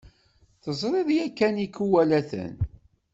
[0.63, 2.53] Teẓriḍ yakan ikuwalaten?